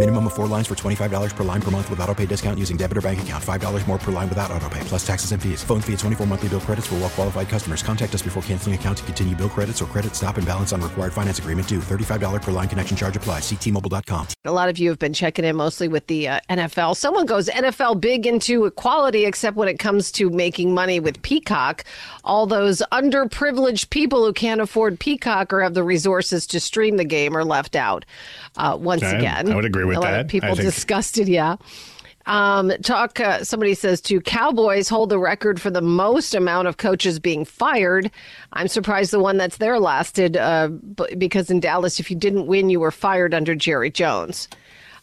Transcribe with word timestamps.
Minimum 0.00 0.28
of 0.28 0.32
four 0.32 0.46
lines 0.46 0.66
for 0.66 0.74
$25 0.74 1.36
per 1.36 1.44
line 1.44 1.60
per 1.60 1.70
month 1.70 1.90
with 1.90 2.00
auto 2.00 2.14
pay 2.14 2.24
discount 2.24 2.58
using 2.58 2.78
debit 2.78 2.96
or 2.96 3.02
bank 3.02 3.20
account. 3.20 3.44
$5 3.44 3.86
more 3.86 3.98
per 3.98 4.10
line 4.10 4.30
without 4.30 4.50
auto 4.50 4.66
pay, 4.70 4.80
plus 4.84 5.06
taxes 5.06 5.32
and 5.32 5.42
fees. 5.42 5.62
Phone 5.62 5.82
fee 5.82 5.92
at 5.92 5.98
24 5.98 6.26
monthly 6.26 6.48
bill 6.48 6.60
credits 6.62 6.86
for 6.86 6.94
well 6.94 7.10
qualified 7.10 7.50
customers. 7.50 7.82
Contact 7.82 8.14
us 8.14 8.22
before 8.22 8.42
canceling 8.44 8.74
account 8.74 8.96
to 8.96 9.04
continue 9.04 9.36
bill 9.36 9.50
credits 9.50 9.82
or 9.82 9.84
credit 9.84 10.16
stop 10.16 10.38
and 10.38 10.46
balance 10.46 10.72
on 10.72 10.80
required 10.80 11.12
finance 11.12 11.38
agreement 11.38 11.68
due. 11.68 11.80
$35 11.80 12.40
per 12.40 12.50
line 12.50 12.66
connection 12.66 12.96
charge 12.96 13.14
applies. 13.14 13.42
Ctmobile.com. 13.42 14.28
A 14.46 14.50
lot 14.50 14.70
of 14.70 14.78
you 14.78 14.88
have 14.88 14.98
been 14.98 15.12
checking 15.12 15.44
in 15.44 15.54
mostly 15.56 15.86
with 15.86 16.06
the 16.06 16.28
uh, 16.28 16.40
NFL. 16.48 16.96
Someone 16.96 17.26
goes 17.26 17.50
NFL 17.50 18.00
big 18.00 18.26
into 18.26 18.64
equality, 18.64 19.26
except 19.26 19.54
when 19.58 19.68
it 19.68 19.78
comes 19.78 20.10
to 20.12 20.30
making 20.30 20.72
money 20.72 20.98
with 20.98 21.20
Peacock. 21.20 21.84
All 22.24 22.46
those 22.46 22.80
underprivileged 22.90 23.90
people 23.90 24.24
who 24.24 24.32
can't 24.32 24.62
afford 24.62 24.98
Peacock 24.98 25.52
or 25.52 25.60
have 25.60 25.74
the 25.74 25.84
resources 25.84 26.46
to 26.46 26.58
stream 26.58 26.96
the 26.96 27.04
game 27.04 27.36
are 27.36 27.44
left 27.44 27.76
out. 27.76 28.06
Uh, 28.56 28.78
once 28.80 29.02
I- 29.02 29.18
again, 29.18 29.52
I 29.52 29.54
would 29.54 29.66
agree 29.66 29.89
with 29.90 29.98
a 29.98 30.00
lot 30.00 30.10
that. 30.12 30.20
Of 30.22 30.28
people 30.28 30.54
disgusted, 30.54 31.28
yeah. 31.28 31.56
Um, 32.26 32.70
talk. 32.82 33.18
Uh, 33.18 33.42
somebody 33.44 33.74
says 33.74 34.00
to 34.02 34.20
Cowboys 34.20 34.88
hold 34.88 35.08
the 35.08 35.18
record 35.18 35.60
for 35.60 35.70
the 35.70 35.80
most 35.80 36.34
amount 36.34 36.68
of 36.68 36.76
coaches 36.76 37.18
being 37.18 37.44
fired. 37.44 38.10
I'm 38.52 38.68
surprised 38.68 39.10
the 39.10 39.18
one 39.20 39.36
that's 39.38 39.56
there 39.56 39.80
lasted 39.80 40.36
uh, 40.36 40.68
b- 40.68 41.14
because 41.16 41.50
in 41.50 41.60
Dallas, 41.60 41.98
if 41.98 42.10
you 42.10 42.16
didn't 42.16 42.46
win, 42.46 42.68
you 42.70 42.78
were 42.78 42.90
fired 42.90 43.32
under 43.34 43.54
Jerry 43.54 43.90
Jones. 43.90 44.48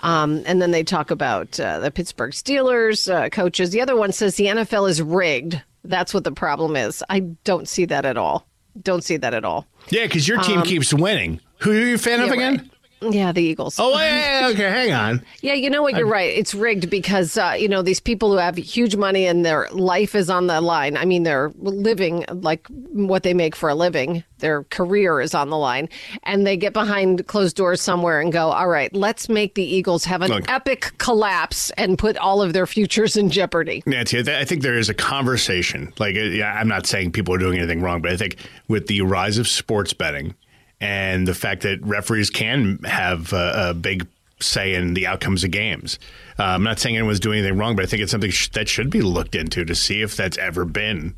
Um, 0.00 0.42
and 0.46 0.60
then 0.60 0.70
they 0.72 0.82
talk 0.82 1.10
about 1.10 1.60
uh, 1.60 1.78
the 1.78 1.90
Pittsburgh 1.90 2.32
Steelers 2.32 3.12
uh, 3.12 3.28
coaches. 3.28 3.70
The 3.70 3.82
other 3.82 3.94
one 3.94 4.10
says 4.10 4.34
the 4.36 4.46
NFL 4.46 4.88
is 4.90 5.00
rigged. 5.02 5.62
That's 5.84 6.12
what 6.14 6.24
the 6.24 6.32
problem 6.32 6.74
is. 6.76 7.04
I 7.08 7.20
don't 7.44 7.68
see 7.68 7.84
that 7.84 8.04
at 8.04 8.16
all. 8.16 8.46
Don't 8.82 9.04
see 9.04 9.18
that 9.18 9.34
at 9.34 9.44
all. 9.44 9.66
Yeah, 9.90 10.04
because 10.04 10.26
your 10.26 10.40
team 10.40 10.60
Um, 10.60 10.64
keeps 10.66 10.92
winning. 10.94 11.40
Who 11.58 11.70
are 11.72 11.74
you 11.74 11.94
a 11.96 11.98
fan 11.98 12.20
of 12.20 12.30
again? 12.30 12.56
right. 12.56 12.70
Yeah, 13.10 13.32
the 13.32 13.42
Eagles. 13.42 13.76
Oh, 13.78 13.98
yeah, 13.98 14.48
okay, 14.52 14.70
hang 14.70 14.92
on. 14.92 15.22
Yeah, 15.42 15.54
you 15.54 15.70
know 15.70 15.82
what? 15.82 15.96
You're 15.96 16.06
right. 16.06 16.36
It's 16.36 16.54
rigged 16.54 16.88
because 16.88 17.36
uh, 17.36 17.56
you 17.58 17.68
know 17.68 17.82
these 17.82 17.98
people 17.98 18.30
who 18.30 18.38
have 18.38 18.56
huge 18.56 18.94
money 18.94 19.26
and 19.26 19.44
their 19.44 19.68
life 19.72 20.14
is 20.14 20.30
on 20.30 20.46
the 20.46 20.60
line. 20.60 20.96
I 20.96 21.04
mean, 21.04 21.24
they're 21.24 21.50
living 21.56 22.24
like 22.30 22.68
what 22.68 23.24
they 23.24 23.34
make 23.34 23.56
for 23.56 23.68
a 23.68 23.74
living. 23.74 24.22
Their 24.38 24.62
career 24.64 25.20
is 25.20 25.34
on 25.34 25.50
the 25.50 25.56
line, 25.56 25.88
and 26.22 26.46
they 26.46 26.56
get 26.56 26.72
behind 26.72 27.26
closed 27.26 27.56
doors 27.56 27.80
somewhere 27.80 28.20
and 28.20 28.32
go, 28.32 28.50
"All 28.50 28.68
right, 28.68 28.94
let's 28.94 29.28
make 29.28 29.54
the 29.56 29.64
Eagles 29.64 30.04
have 30.04 30.22
an 30.22 30.30
Look. 30.30 30.48
epic 30.48 30.92
collapse 30.98 31.70
and 31.76 31.98
put 31.98 32.16
all 32.18 32.40
of 32.40 32.52
their 32.52 32.66
futures 32.66 33.16
in 33.16 33.28
jeopardy." 33.28 33.82
Nancy, 33.84 34.20
I 34.20 34.44
think 34.44 34.62
there 34.62 34.78
is 34.78 34.88
a 34.88 34.94
conversation. 34.94 35.92
Like, 35.98 36.14
uh, 36.16 36.20
yeah, 36.20 36.52
I'm 36.52 36.68
not 36.68 36.86
saying 36.86 37.12
people 37.12 37.34
are 37.34 37.38
doing 37.38 37.58
anything 37.58 37.80
wrong, 37.82 38.00
but 38.00 38.12
I 38.12 38.16
think 38.16 38.36
with 38.68 38.86
the 38.86 39.02
rise 39.02 39.38
of 39.38 39.48
sports 39.48 39.92
betting 39.92 40.34
and 40.82 41.28
the 41.28 41.34
fact 41.34 41.62
that 41.62 41.80
referees 41.82 42.28
can 42.28 42.80
have 42.84 43.32
a, 43.32 43.70
a 43.70 43.74
big 43.74 44.06
say 44.40 44.74
in 44.74 44.94
the 44.94 45.06
outcomes 45.06 45.44
of 45.44 45.52
games, 45.52 45.98
uh, 46.38 46.42
I'm 46.42 46.64
not 46.64 46.80
saying 46.80 46.96
anyone's 46.96 47.20
doing 47.20 47.38
anything 47.38 47.56
wrong, 47.56 47.76
but 47.76 47.84
I 47.84 47.86
think 47.86 48.02
it's 48.02 48.10
something 48.10 48.32
sh- 48.32 48.48
that 48.50 48.68
should 48.68 48.90
be 48.90 49.00
looked 49.00 49.36
into 49.36 49.64
to 49.64 49.74
see 49.76 50.02
if 50.02 50.16
that's 50.16 50.36
ever 50.38 50.64
been 50.64 51.14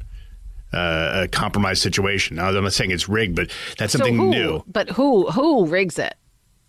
uh, 0.75 1.22
a 1.25 1.28
compromised 1.28 1.80
situation. 1.80 2.36
Now, 2.36 2.48
I'm 2.48 2.62
not 2.62 2.75
saying 2.75 2.91
it's 2.91 3.08
rigged, 3.08 3.36
but 3.36 3.50
that's 3.78 3.94
something 3.94 4.16
so 4.16 4.25
who, 4.25 4.30
new. 4.30 4.64
But 4.66 4.91
who 4.91 5.30
who 5.30 5.64
rigs 5.66 5.98
it? 5.98 6.14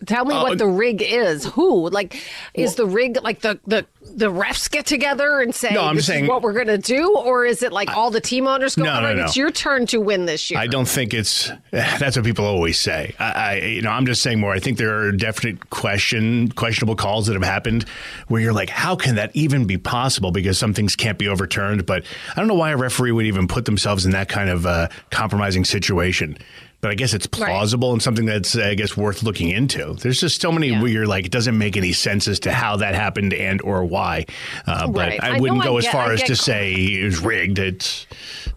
Tell 0.05 0.25
me 0.25 0.35
Uh, 0.35 0.43
what 0.43 0.57
the 0.57 0.67
rig 0.67 1.01
is. 1.01 1.45
Who 1.45 1.89
like 1.89 2.21
is 2.53 2.75
the 2.75 2.85
rig 2.85 3.17
like 3.23 3.39
the 3.41 3.59
the 3.65 3.85
the 4.15 4.29
refs 4.31 4.69
get 4.69 4.85
together 4.85 5.39
and 5.39 5.55
say 5.55 5.71
No, 5.73 5.83
I'm 5.85 5.95
this 5.95 6.05
saying- 6.07 6.25
is 6.25 6.29
what 6.29 6.41
we're 6.41 6.53
going 6.53 6.67
to 6.67 6.77
do, 6.77 7.15
or 7.15 7.45
is 7.45 7.63
it 7.63 7.71
like 7.71 7.95
all 7.95 8.11
the 8.11 8.19
team 8.21 8.45
owners 8.45 8.75
go? 8.75 8.83
No, 8.83 8.91
all 8.91 9.01
no, 9.01 9.13
no. 9.13 9.23
it's 9.23 9.37
your 9.37 9.51
turn 9.51 9.85
to 9.87 9.99
win 10.01 10.25
this 10.25 10.51
year. 10.51 10.59
I 10.59 10.67
don't 10.67 10.87
think 10.87 11.13
it's. 11.13 11.49
That's 11.71 12.17
what 12.17 12.25
people 12.25 12.45
always 12.45 12.77
say. 12.79 13.15
I, 13.19 13.31
I, 13.31 13.55
you 13.55 13.81
know, 13.81 13.89
I'm 13.89 14.05
just 14.05 14.21
saying 14.21 14.39
more. 14.39 14.51
I 14.53 14.59
think 14.59 14.77
there 14.77 14.95
are 15.07 15.11
definite 15.13 15.69
question, 15.69 16.49
questionable 16.51 16.95
calls 16.97 17.27
that 17.27 17.33
have 17.33 17.43
happened 17.43 17.85
where 18.27 18.41
you're 18.41 18.53
like, 18.53 18.69
how 18.69 18.95
can 18.97 19.15
that 19.15 19.31
even 19.33 19.65
be 19.65 19.77
possible? 19.77 20.31
Because 20.31 20.57
some 20.57 20.73
things 20.73 20.95
can't 20.97 21.17
be 21.17 21.29
overturned. 21.29 21.85
But 21.85 22.03
I 22.31 22.35
don't 22.35 22.47
know 22.47 22.53
why 22.55 22.71
a 22.71 22.77
referee 22.77 23.13
would 23.13 23.25
even 23.25 23.47
put 23.47 23.63
themselves 23.65 24.05
in 24.05 24.11
that 24.11 24.27
kind 24.29 24.49
of 24.49 24.65
uh, 24.65 24.89
compromising 25.09 25.63
situation. 25.65 26.37
But 26.85 26.91
I 26.91 26.95
guess 26.95 27.15
it's 27.15 27.25
plausible 27.25 27.93
and 27.93 27.99
something 28.03 28.25
that's, 28.25 28.55
I 28.55 28.75
guess, 28.75 28.95
worth 28.95 29.23
looking 29.23 29.49
into. 29.49 29.95
There's 29.95 30.19
just 30.19 30.39
so 30.39 30.51
many 30.51 30.71
where 30.71 30.85
you're 30.87 31.07
like, 31.07 31.25
it 31.25 31.31
doesn't 31.31 31.57
make 31.57 31.77
any 31.77 31.93
sense 31.93 32.27
as 32.27 32.39
to 32.41 32.51
how 32.51 32.75
that 32.77 32.93
happened 32.93 33.33
and 33.33 33.59
or 33.63 33.83
why. 33.83 34.27
Uh, 34.67 34.85
but 34.85 35.07
Right. 35.09 35.23
I 35.23 35.37
I 35.37 35.39
wouldn't 35.39 35.63
go 35.63 35.77
I 35.77 35.77
as 35.79 35.83
get- 35.85 35.91
far 35.93 36.11
as 36.11 36.21
to 36.21 36.35
say 36.35 36.73
it 36.75 37.03
was 37.05 37.21
rigged. 37.21 37.57
It's, 37.57 38.05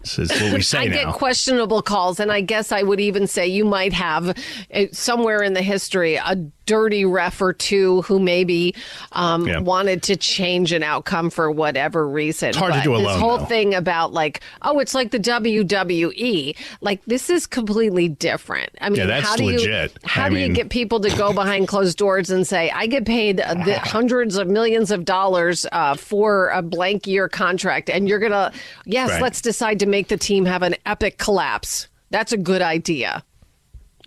it's, 0.01 0.17
it's 0.19 0.41
what 0.41 0.53
we 0.53 0.61
say 0.61 0.79
I 0.79 0.85
now. 0.85 0.93
get 1.05 1.13
questionable 1.13 1.81
calls, 1.81 2.19
and 2.19 2.31
I 2.31 2.41
guess 2.41 2.71
I 2.71 2.83
would 2.83 2.99
even 2.99 3.27
say 3.27 3.47
you 3.47 3.65
might 3.65 3.93
have 3.93 4.37
uh, 4.73 4.85
somewhere 4.91 5.41
in 5.43 5.53
the 5.53 5.61
history 5.61 6.15
a 6.15 6.35
dirty 6.65 7.03
ref 7.03 7.41
or 7.41 7.51
two 7.51 8.03
who 8.03 8.19
maybe 8.19 8.75
um, 9.13 9.47
Yeah. 9.47 9.59
wanted 9.59 10.03
to 10.03 10.15
change 10.15 10.71
an 10.71 10.83
outcome 10.83 11.31
for 11.31 11.49
whatever 11.49 12.07
reason. 12.07 12.49
It's 12.49 12.57
hard 12.59 12.73
to 12.73 12.79
But 12.79 12.83
do 12.83 12.97
This 13.03 13.15
whole 13.17 13.39
though. 13.39 13.45
thing 13.45 13.73
about 13.73 14.13
like, 14.13 14.41
oh, 14.61 14.77
it's 14.77 14.93
like 14.93 15.09
the 15.09 15.17
WWE. 15.19 16.55
Like 16.81 17.03
this 17.05 17.29
is 17.29 17.47
completely 17.47 18.07
different. 18.07 18.69
I 18.81 18.89
mean, 18.89 19.07
Yeah, 19.07 19.21
how 19.21 19.35
do 19.35 19.45
legit. 19.45 19.91
you 19.93 19.97
how 20.07 20.25
I 20.25 20.29
do 20.29 20.35
mean- 20.35 20.49
you 20.49 20.55
get 20.55 20.69
people 20.69 20.99
to 20.99 21.09
go 21.17 21.33
behind 21.33 21.67
closed 21.67 21.97
doors 21.97 22.29
and 22.29 22.45
say, 22.47 22.69
I 22.69 22.85
get 22.87 23.05
paid 23.05 23.37
the 23.37 23.79
hundreds 23.83 24.37
of 24.37 24.47
millions 24.47 24.91
of 24.91 25.05
dollars 25.05 25.65
uh, 25.71 25.95
for 25.95 26.49
a 26.49 26.61
blank 26.61 27.07
year 27.07 27.27
contract, 27.27 27.89
and 27.89 28.07
you're 28.07 28.19
gonna 28.19 28.51
yes, 28.85 29.09
Right. 29.09 29.21
let's 29.23 29.41
decide 29.41 29.79
to 29.79 29.85
make 29.89 30.07
the 30.07 30.17
team 30.17 30.45
have 30.45 30.61
an 30.63 30.75
epic 30.85 31.17
collapse. 31.17 31.87
That's 32.11 32.31
a 32.31 32.37
good 32.37 32.61
idea. 32.61 33.23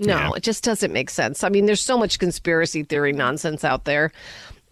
No, 0.01 0.17
Yeah. 0.17 0.31
it 0.37 0.43
just 0.43 0.65
doesn't 0.65 0.93
make 0.93 1.11
sense. 1.11 1.45
I 1.45 1.49
mean, 1.49 1.67
there's 1.67 1.83
so 1.83 1.99
much 1.99 2.19
conspiracy 2.19 2.83
theory 2.83 3.13
nonsense 3.13 3.65
out 3.65 3.85
there. 3.85 4.11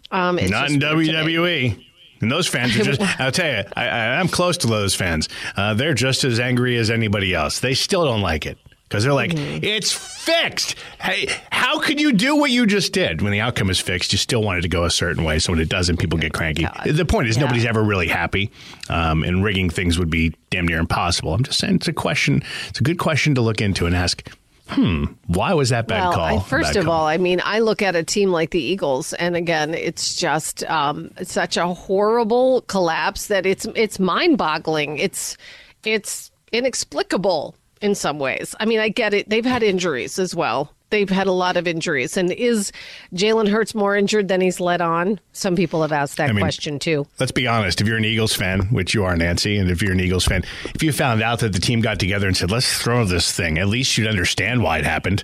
Um, 0.09 0.39
it's 0.39 0.49
Not 0.51 0.69
in 0.71 0.79
weird 0.79 1.07
to 1.07 1.23
me. 1.25 1.35
WWE. 1.35 1.85
And 2.21 2.31
those 2.31 2.47
fans 2.47 2.75
are 2.77 2.83
just, 2.93 3.01
I'll 3.19 3.31
tell 3.31 3.49
you, 3.63 3.63
I, 3.75 3.87
I, 3.87 4.19
I'm 4.19 4.27
close 4.27 4.57
to 4.57 4.67
those 4.67 4.93
fans. 4.95 5.29
Uh, 5.55 5.73
they're 5.73 5.93
just 5.93 6.23
as 6.23 6.39
angry 6.39 6.77
as 6.77 6.89
anybody 6.89 7.33
else. 7.33 7.59
They 7.59 7.73
still 7.73 8.03
don't 8.05 8.21
like 8.21 8.45
it 8.45 8.57
because 8.91 9.05
they're 9.05 9.13
like, 9.13 9.31
Mm-hmm. 9.31 9.63
it's 9.63 9.93
fixed. 9.93 10.75
Hey, 10.99 11.27
how 11.49 11.79
could 11.79 12.01
you 12.01 12.11
do 12.11 12.35
what 12.35 12.51
you 12.51 12.65
just 12.65 12.91
did? 12.91 13.21
When 13.21 13.31
the 13.31 13.39
outcome 13.39 13.69
is 13.69 13.79
fixed, 13.79 14.11
you 14.11 14.17
still 14.17 14.43
want 14.43 14.59
it 14.59 14.63
to 14.63 14.67
go 14.67 14.83
a 14.83 14.89
certain 14.91 15.23
way. 15.23 15.39
So 15.39 15.53
when 15.53 15.61
it 15.61 15.69
doesn't, 15.69 15.95
people 15.97 16.19
get 16.19 16.33
cranky. 16.33 16.67
The 16.85 17.05
point 17.05 17.29
is, 17.29 17.37
nobody's 17.37 17.63
ever 17.65 17.81
really 17.81 18.09
happy. 18.09 18.51
Um, 18.89 19.23
and 19.23 19.43
rigging 19.45 19.69
things 19.69 19.97
would 19.97 20.09
be 20.09 20.35
damn 20.49 20.67
near 20.67 20.77
impossible. 20.79 21.33
I'm 21.33 21.43
just 21.43 21.57
saying 21.57 21.75
it's 21.75 21.87
a 21.87 21.93
question. 21.93 22.43
It's 22.67 22.81
a 22.81 22.83
good 22.83 22.99
question 22.99 23.35
to 23.35 23.41
look 23.41 23.61
into 23.61 23.85
and 23.85 23.95
ask, 23.95 24.29
hmm, 24.67 25.05
why 25.27 25.53
was 25.53 25.69
that 25.69 25.87
bad 25.87 26.01
well, 26.01 26.13
call? 26.13 26.23
I, 26.25 26.39
first 26.43 26.73
bad 26.73 26.79
of 26.81 26.85
call? 26.85 27.01
all, 27.01 27.07
I 27.07 27.17
mean, 27.17 27.41
I 27.45 27.59
look 27.59 27.81
at 27.81 27.95
a 27.95 28.03
team 28.03 28.31
like 28.31 28.49
the 28.49 28.61
Eagles, 28.61 29.13
and 29.13 29.37
again, 29.37 29.73
it's 29.73 30.15
just 30.15 30.65
um, 30.65 31.11
such 31.23 31.55
a 31.55 31.67
horrible 31.67 32.61
collapse 32.63 33.27
that 33.27 33.45
it's 33.45 33.65
it's 33.75 33.99
mind 33.99 34.37
boggling. 34.37 34.97
It's 34.97 35.37
it's 35.85 36.29
inexplicable 36.51 37.55
in 37.81 37.95
some 37.95 38.19
ways. 38.19 38.55
I 38.59 38.65
mean, 38.65 38.79
I 38.79 38.89
get 38.89 39.13
it; 39.13 39.29
they've 39.29 39.45
had 39.45 39.63
injuries 39.63 40.19
as 40.19 40.35
well. 40.35 40.73
They've 40.89 41.09
had 41.09 41.27
a 41.27 41.31
lot 41.31 41.55
of 41.55 41.67
injuries, 41.67 42.17
and 42.17 42.33
is 42.33 42.73
Jalen 43.13 43.47
Hurts 43.47 43.73
more 43.73 43.95
injured 43.95 44.27
than 44.27 44.41
he's 44.41 44.59
let 44.59 44.81
on? 44.81 45.21
Some 45.31 45.55
people 45.55 45.81
have 45.83 45.93
asked 45.93 46.17
that 46.17 46.29
I 46.29 46.33
mean, 46.33 46.41
question 46.41 46.79
too. 46.79 47.07
Let's 47.17 47.31
be 47.31 47.47
honest. 47.47 47.79
If 47.79 47.87
you're 47.87 47.95
an 47.95 48.03
Eagles 48.03 48.33
fan, 48.33 48.63
which 48.73 48.93
you 48.93 49.05
are, 49.05 49.15
Nancy, 49.15 49.57
and 49.57 49.71
if 49.71 49.81
you're 49.81 49.93
an 49.93 50.01
Eagles 50.01 50.25
fan, 50.25 50.43
if 50.75 50.83
you 50.83 50.91
found 50.91 51.21
out 51.21 51.39
that 51.39 51.53
the 51.53 51.59
team 51.59 51.79
got 51.79 51.97
together 51.97 52.27
and 52.27 52.35
said, 52.35 52.51
let's 52.51 52.77
throw 52.81 53.05
this 53.05 53.31
thing, 53.31 53.57
at 53.57 53.67
least 53.67 53.97
you'd 53.97 54.07
understand 54.07 54.63
why 54.63 54.79
it 54.79 54.83
happened. 54.85 55.23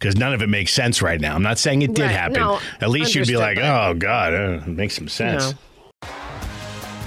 Because 0.00 0.16
none 0.16 0.34
of 0.34 0.42
it 0.42 0.48
makes 0.48 0.72
sense 0.72 1.00
right 1.00 1.20
now. 1.20 1.36
I'm 1.36 1.44
not 1.44 1.58
saying 1.60 1.82
it 1.82 1.94
did 1.94 2.02
Right. 2.02 2.10
happen. 2.10 2.40
No, 2.40 2.58
at 2.80 2.90
least 2.90 3.14
you'd 3.14 3.28
be 3.28 3.36
like, 3.36 3.58
oh, 3.58 3.94
God, 3.96 4.34
uh, 4.34 4.60
it 4.66 4.66
makes 4.66 4.96
some 4.96 5.06
sense. 5.08 5.52
No. 5.52 5.58